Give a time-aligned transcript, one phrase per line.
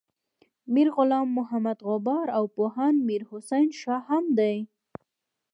[0.73, 4.57] میر غلام محمد غبار او پوهاند میر حسین شاه هم دي.